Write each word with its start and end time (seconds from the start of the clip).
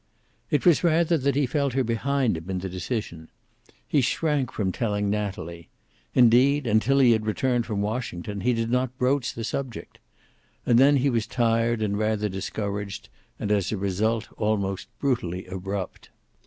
It 0.49 0.65
was 0.65 0.83
rather 0.83 1.15
that 1.15 1.35
he 1.35 1.45
felt 1.45 1.73
her 1.73 1.83
behind 1.83 2.35
him 2.35 2.49
in 2.49 2.57
the 2.57 2.67
decision. 2.69 3.29
He 3.87 4.01
shrank 4.01 4.51
from 4.51 4.71
telling 4.71 5.11
Natalie. 5.11 5.69
Indeed, 6.15 6.65
until 6.65 6.97
he 6.97 7.11
had 7.11 7.27
returned 7.27 7.67
from 7.67 7.83
Washington 7.83 8.41
he 8.41 8.53
did 8.55 8.71
not 8.71 8.97
broach 8.97 9.35
the 9.35 9.43
subject. 9.43 9.99
And 10.65 10.79
then 10.79 10.95
he 10.95 11.11
was 11.11 11.27
tired 11.27 11.83
and 11.83 11.99
rather 11.99 12.29
discouraged, 12.29 13.09
and 13.37 13.51
as 13.51 13.71
a 13.71 13.77
result 13.77 14.27
almost 14.37 14.87
brutally 14.97 15.45
abrupt. 15.45 16.09